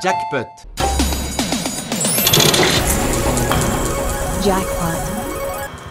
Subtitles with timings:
[0.00, 0.46] Jackpot.
[4.44, 4.98] Jackpot.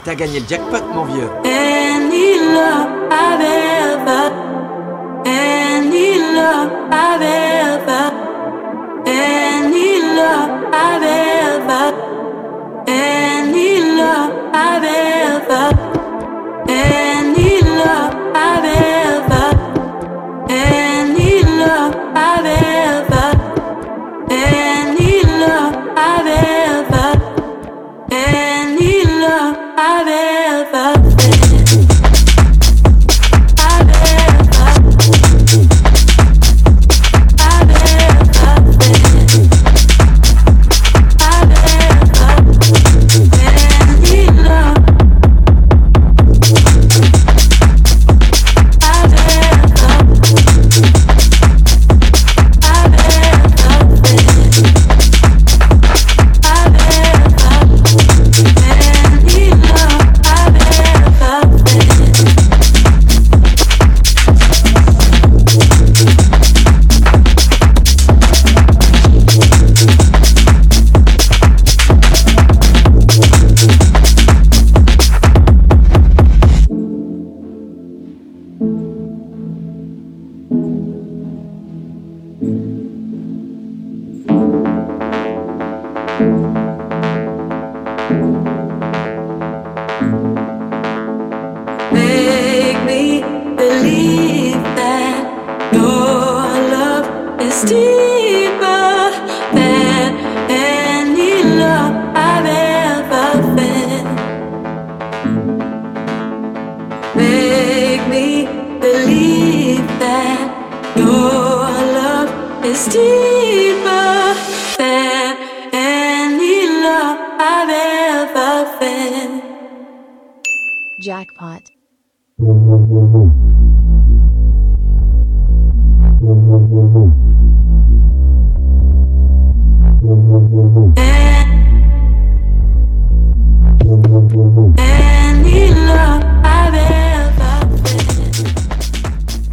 [0.06, 1.30] T'as gagné le jackpot, mon vieux.
[1.44, 4.32] Any love I've ever,
[5.26, 8.14] any love I've ever,
[9.06, 11.94] any love I've ever,
[12.88, 15.87] any love I've ever,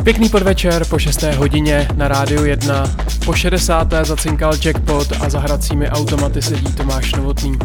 [0.04, 1.22] Pěkný podvečer po 6.
[1.22, 2.86] hodině na rádiu 1.
[3.24, 3.94] Po 60.
[4.02, 7.58] zacinkal jackpot a za hracími automaty sedí Tomáš Novotný.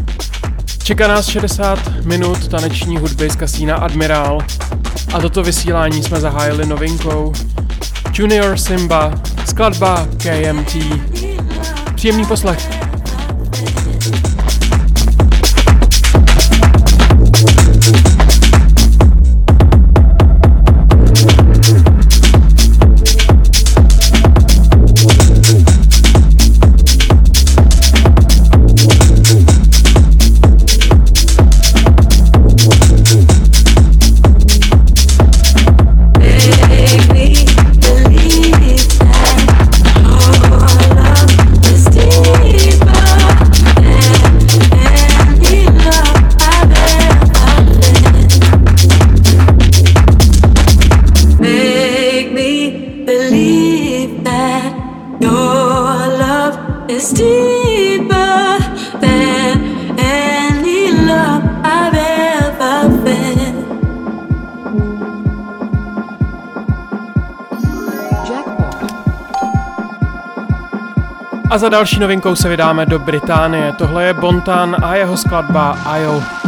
[0.84, 4.40] Čeká nás 60 minut taneční hudby z kasína Admiral
[5.14, 7.34] a toto vysílání jsme zahájili novinkou
[8.14, 9.14] Junior Simba,
[9.46, 10.78] skladba KMT.
[11.96, 12.89] Příjemný poslech.
[71.50, 73.74] A za další novinkou se vydáme do Británie.
[73.78, 76.39] Tohle je Bontan a jeho skladba IO.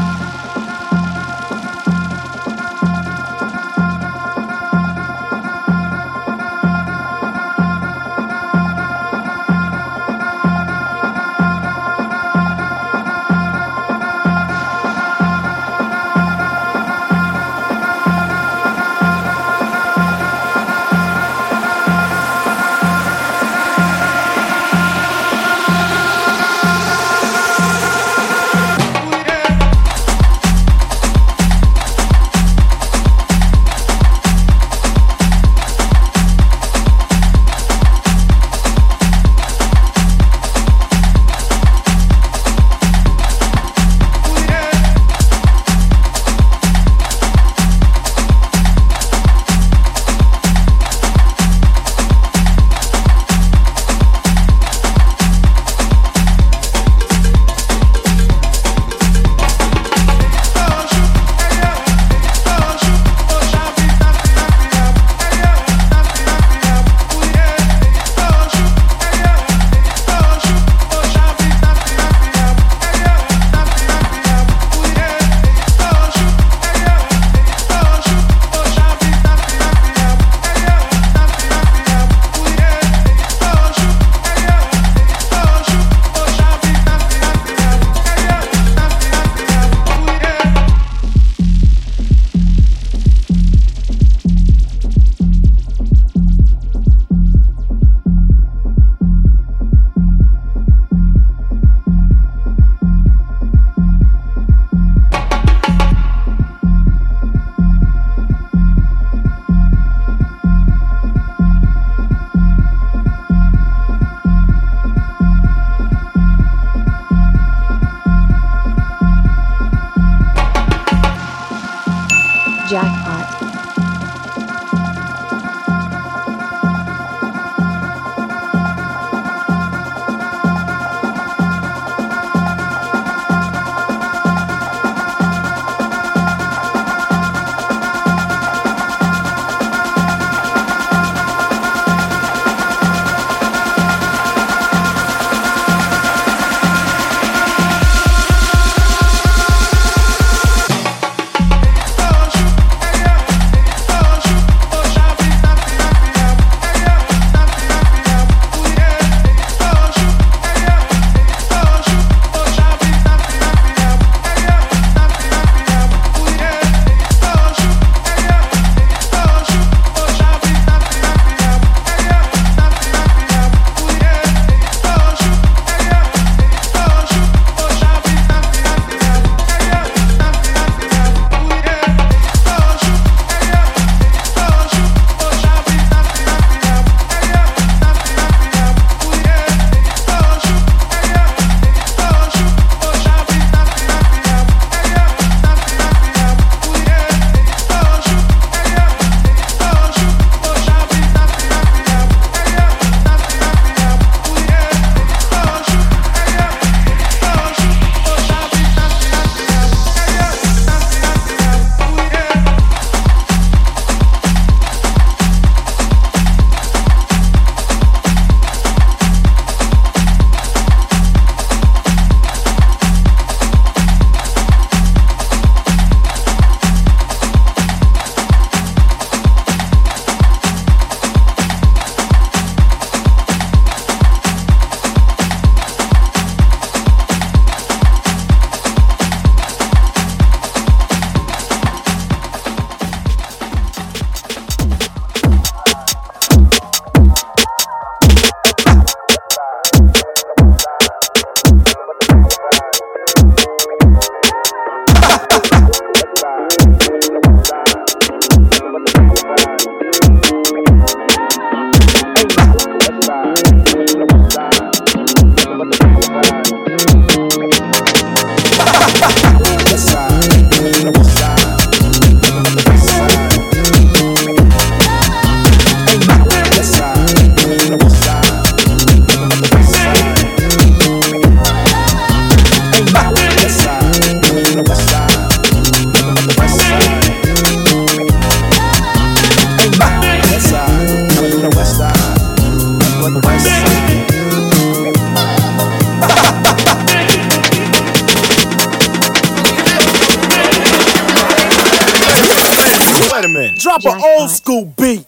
[304.03, 305.05] Old school beat.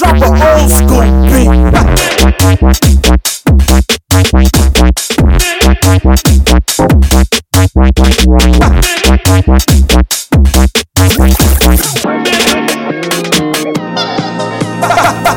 [0.00, 1.19] Drop an old school
[14.82, 15.29] Ha ha ha!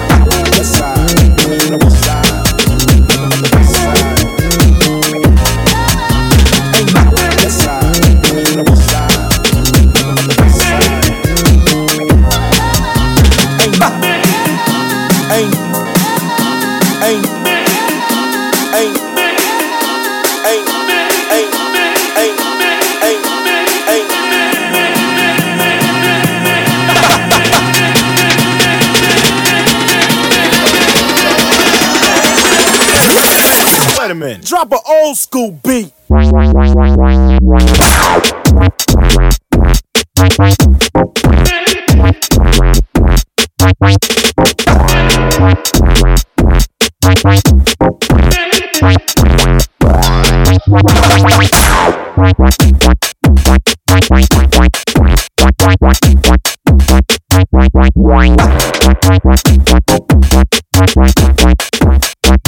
[34.54, 35.92] Drop an old school beat.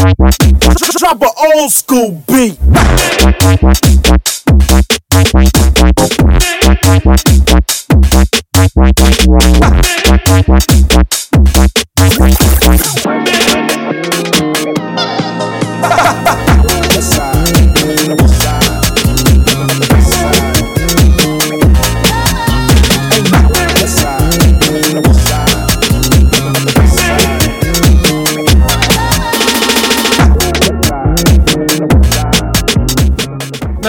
[0.06, 2.60] Drop an old school beat.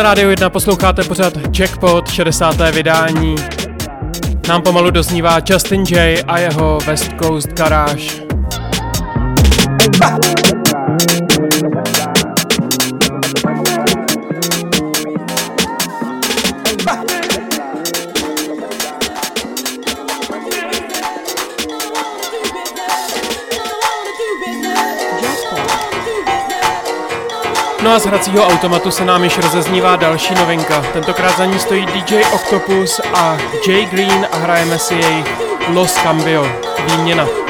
[0.06, 2.56] Rádiu 1 posloucháte pořád Jackpot 60.
[2.72, 3.34] vydání.
[4.48, 8.26] Nám pomalu doznívá Justin J a jeho West Coast Garage.
[27.86, 30.82] No a z hracího automatu se nám již rozeznívá další novinka.
[30.92, 33.36] Tentokrát za ní stojí DJ Octopus a
[33.68, 35.24] Jay Green a hrajeme si jej
[35.68, 36.48] Los Cambio.
[36.86, 37.45] Výměna.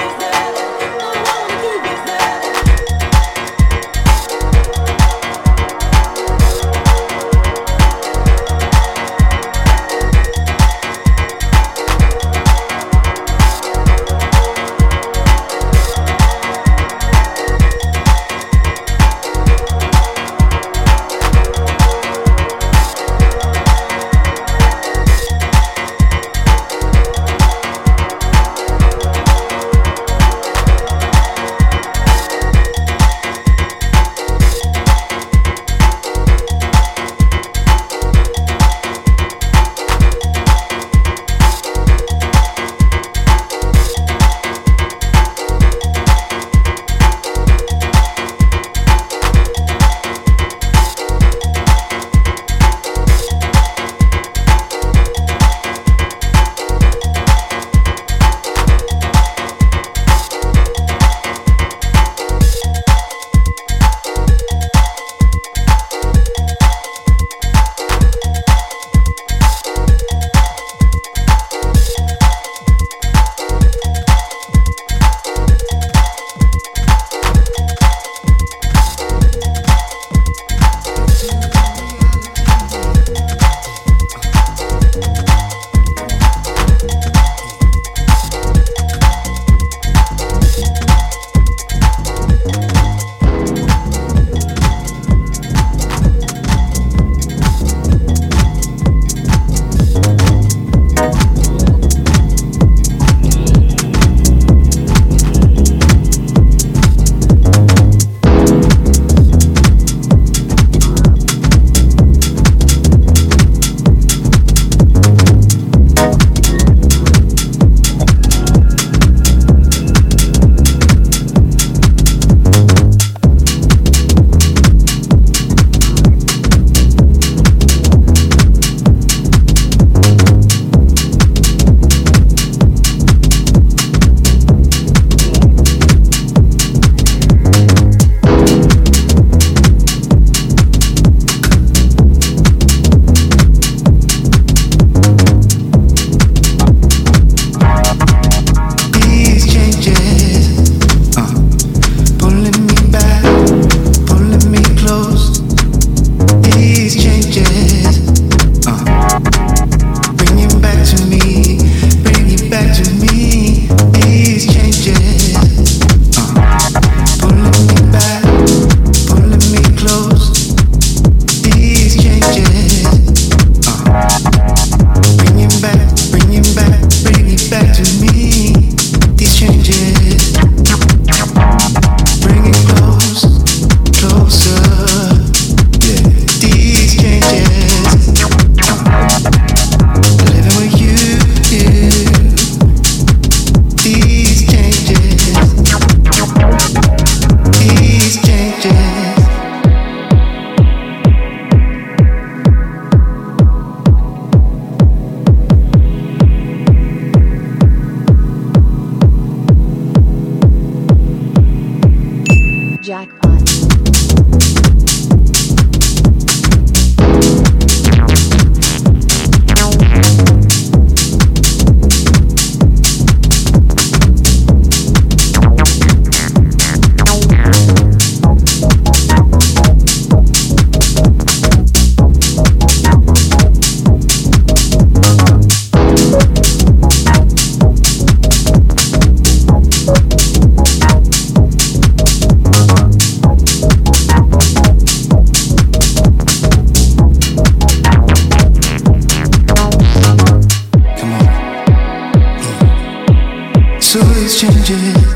[254.65, 255.15] changes,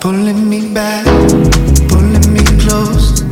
[0.00, 1.04] pulling me back,
[1.88, 3.27] pulling me close.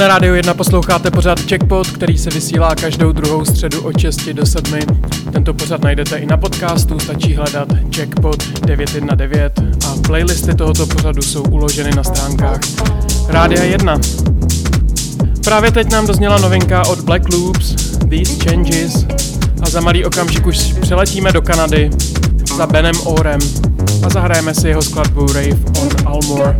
[0.00, 4.46] Na rádiu 1 posloucháte pořád Checkpot, který se vysílá každou druhou středu od 6 do
[4.46, 4.78] 7.
[5.32, 9.52] Tento pořad najdete i na podcastu, stačí hledat Checkpot 919
[9.86, 12.60] a playlisty tohoto pořadu jsou uloženy na stránkách
[13.28, 14.00] Rádia 1.
[15.44, 17.74] Právě teď nám dozněla novinka od Black Loops,
[18.10, 19.06] These Changes
[19.62, 21.90] a za malý okamžik už přeletíme do Kanady
[22.56, 23.40] za Benem Orem
[24.06, 26.56] a zahrajeme si jeho skladbu Rave on Almore.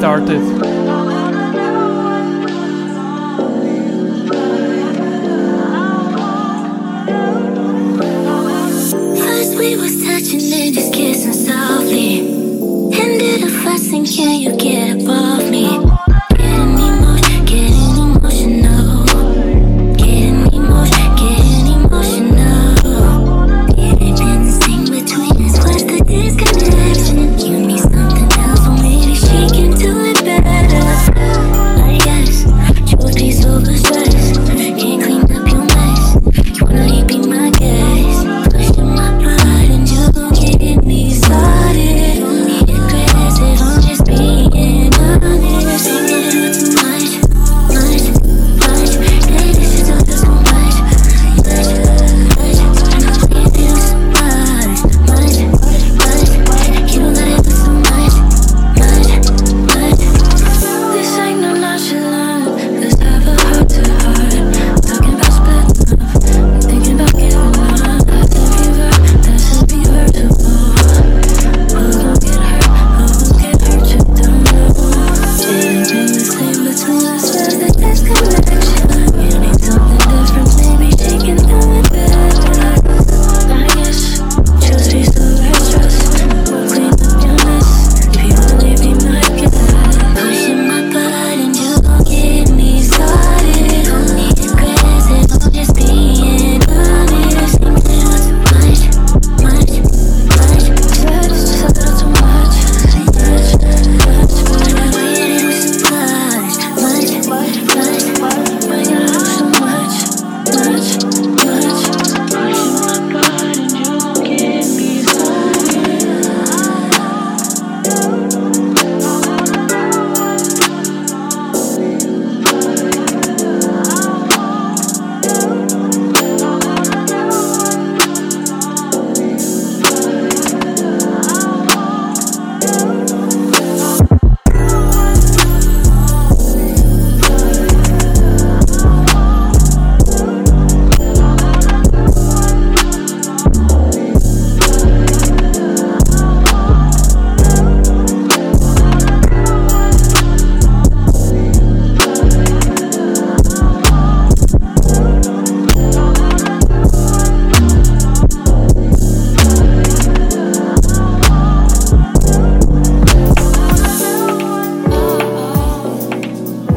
[0.00, 0.59] Started.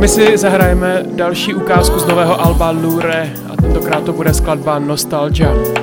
[0.03, 5.82] My si zahrajeme další ukázku z nového alba Lure a tentokrát to bude skladba Nostalgia.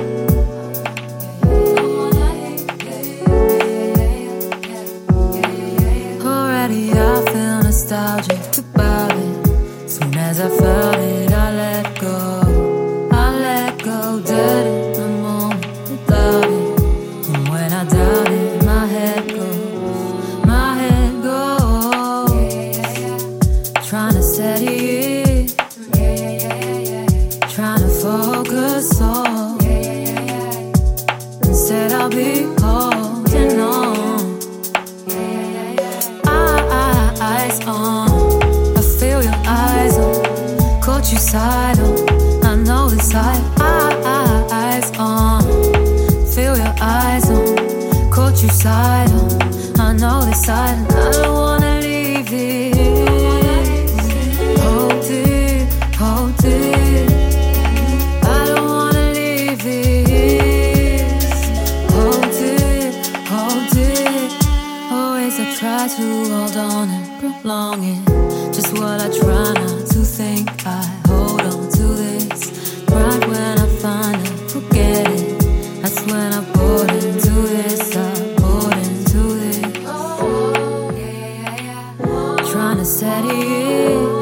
[82.71, 84.21] trying to steady it,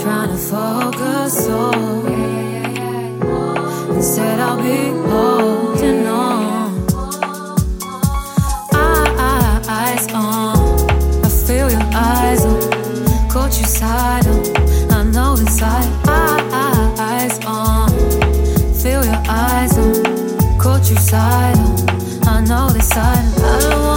[0.00, 2.06] trying to focus on.
[3.94, 6.86] Instead, I'll be holding on.
[9.68, 10.56] Eyes on,
[11.22, 13.28] I feel your eyes on.
[13.28, 15.84] Caught you side on, I know inside.
[16.08, 17.90] I, eyes on,
[18.72, 20.58] feel your eyes on.
[20.58, 23.24] Caught you side on, I know this side.
[23.42, 23.95] I don't want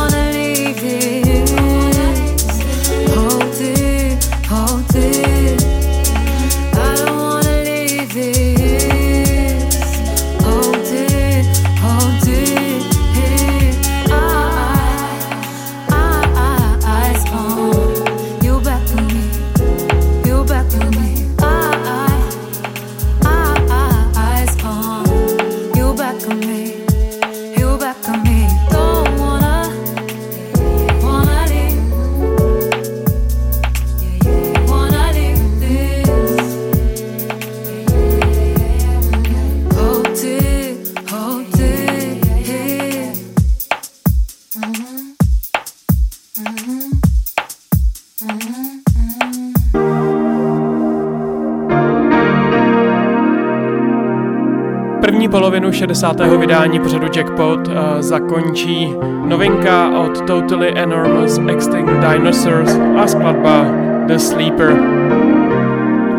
[55.70, 56.38] polovinu 60.
[56.40, 63.66] vydání pořadu Jackpot uh, zakončí novinka od Totally Enormous Extinct Dinosaurs a skladba
[64.08, 64.78] The Sleeper.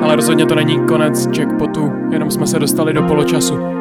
[0.02, 3.80] Ale rozhodně to není konec Jackpotu, jenom jsme se dostali do poločasu.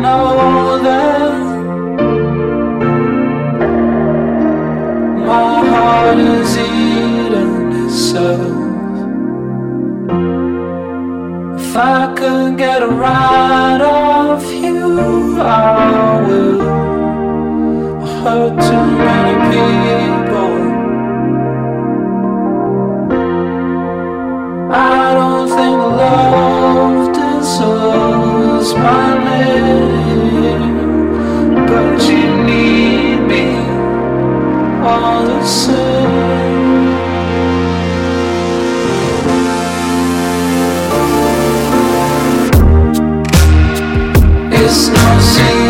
[0.00, 0.57] Know
[12.58, 16.58] get a ride off you, I will.
[18.20, 20.54] Hurt too many people.
[24.72, 30.74] I don't think love deserves my name,
[31.68, 33.46] but you need me
[34.84, 35.97] all the same.
[44.68, 45.67] There's no see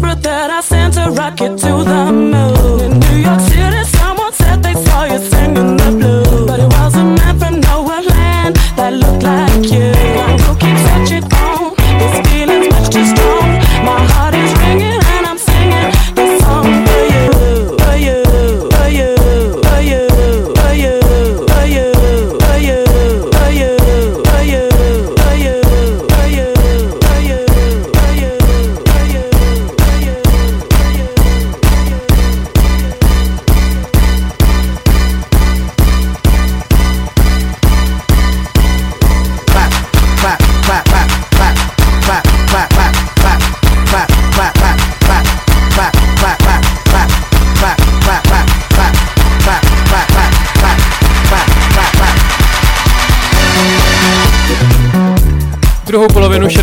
[0.00, 2.57] that I sent a rocket to the moon.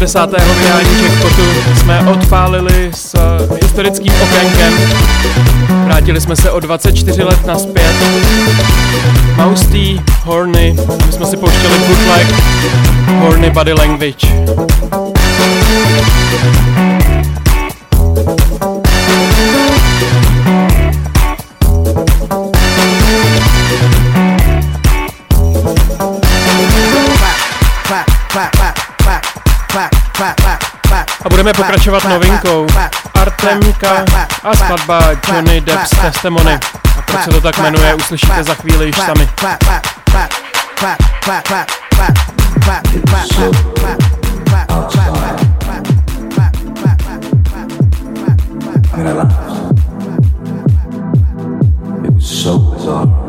[0.08, 0.32] 70.
[0.32, 1.42] vydání Jackpotu
[1.76, 4.74] jsme odpálili s eh, historickým okénkem.
[5.86, 7.94] Vrátili jsme se o 24 let naspět.
[9.36, 12.28] Mousty, Horny, my jsme si pouštěli bootleg,
[13.20, 14.28] Horny Body Language.
[31.46, 32.68] Budeme pokračovat novinkou.
[33.14, 34.06] Artemka
[34.44, 36.60] a skladba Johnny Depp z Testimony.
[36.98, 39.30] A proč se to tak jmenuje, uslyšíte za chvíli již sami.
[52.20, 53.25] so bizarre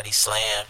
[0.00, 0.64] body slam.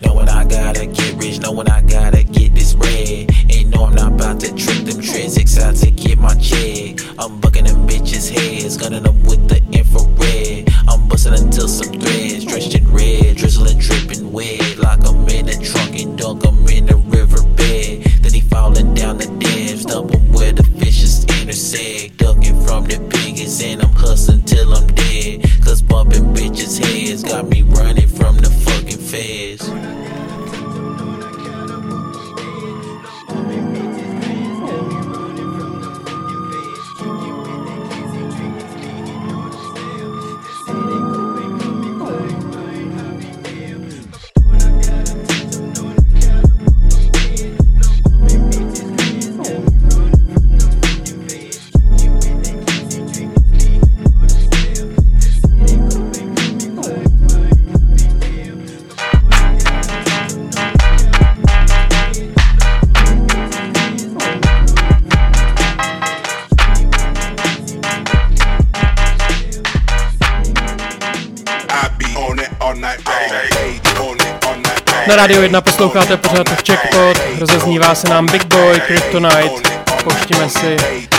[75.51, 79.71] 21 posloucháte pořád Checkpot, rozeznívá se nám Big Boy, Kryptonite,
[80.05, 80.77] poštíme si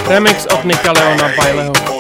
[0.08, 1.91] remix od Nika Leona Bajleho.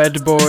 [0.00, 0.39] Fed Boy.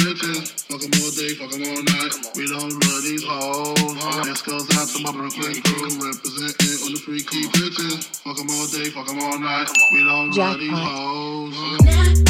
[0.00, 0.64] Bitches.
[0.68, 2.12] Fuck 'em all day, fuck 'em all night.
[2.36, 4.24] We don't love these hoes.
[4.24, 5.88] This goes out to my Brooklyn crew.
[6.00, 8.04] Representing on the freaky bitches.
[8.24, 9.68] Fuck 'em all day, fuck 'em all night.
[9.92, 11.54] We don't love these hoes.
[11.84, 12.24] then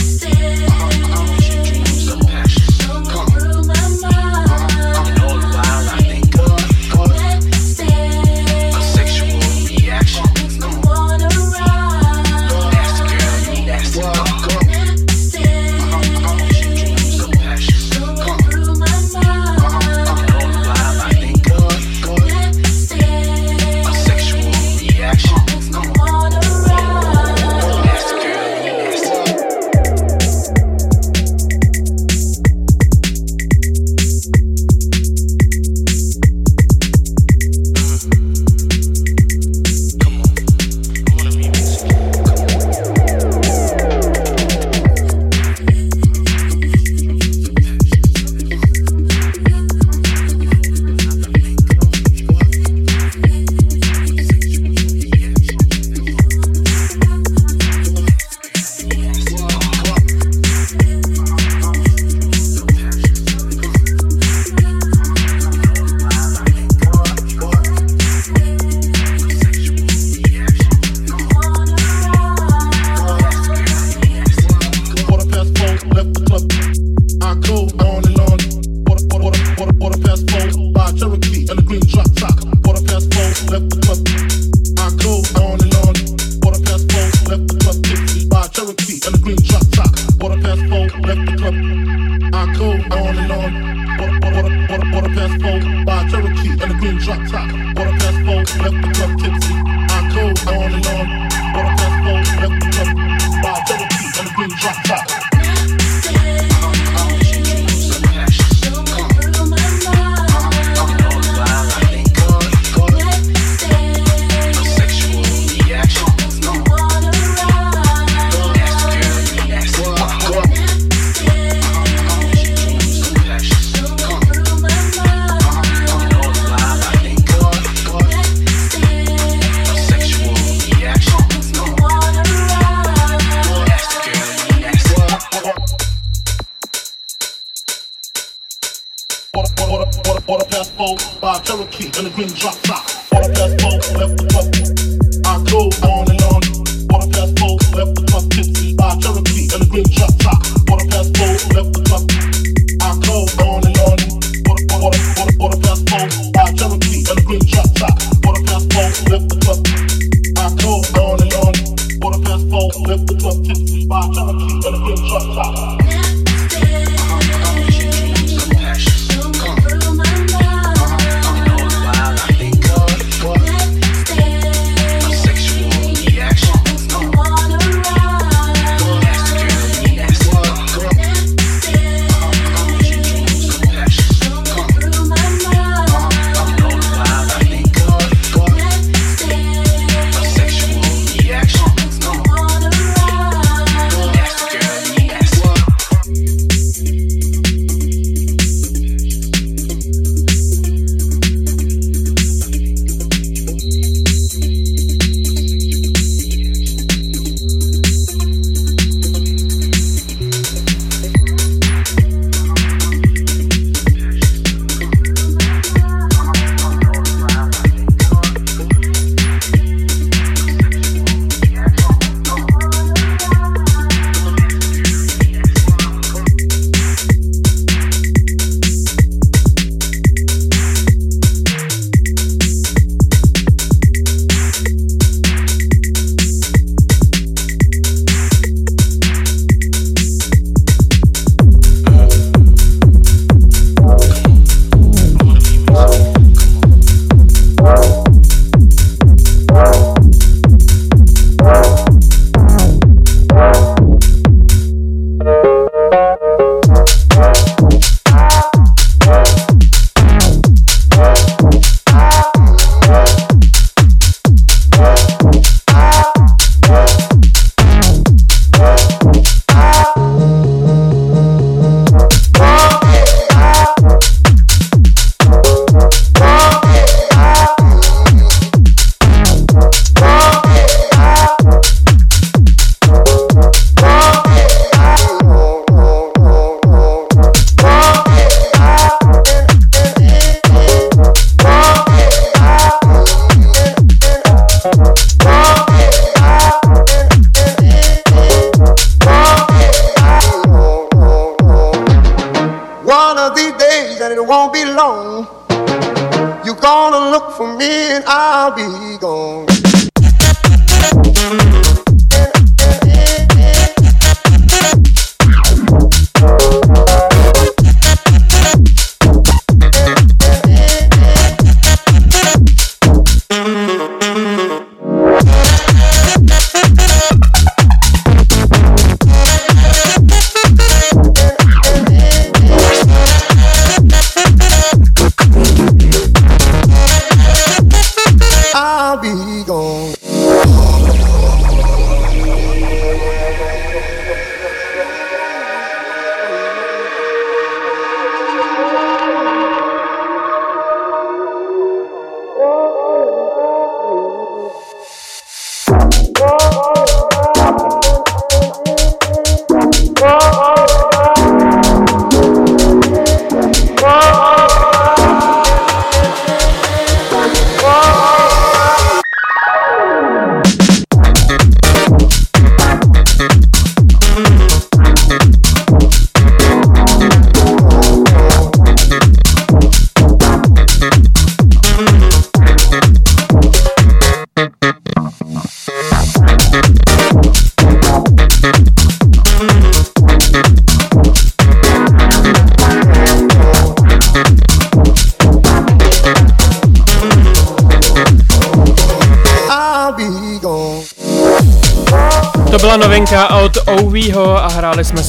[97.10, 97.69] cha cha.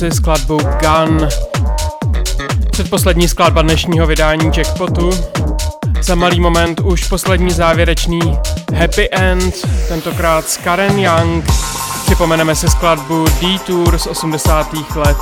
[0.02, 1.28] Si skladbu Gun.
[2.72, 5.10] Předposlední skladba dnešního vydání Jackpotu.
[6.02, 8.20] Za malý moment už poslední závěrečný
[8.76, 9.56] Happy End,
[9.88, 11.46] tentokrát s Karen Young.
[12.06, 14.74] Připomeneme si skladbu Detour z 80.
[14.96, 15.18] let.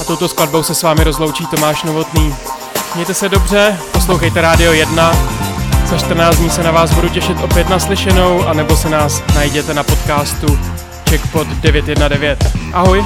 [0.00, 2.34] A touto skladbou se s vámi rozloučí Tomáš Novotný.
[2.94, 5.12] Mějte se dobře, poslouchejte Rádio 1.
[5.86, 9.82] Za 14 dní se na vás budu těšit opět naslyšenou, anebo se nás najděte na
[9.82, 10.58] podcastu
[11.10, 12.38] Checkpot 919.
[12.72, 13.04] Ahoj!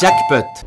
[0.00, 0.57] Jackpot.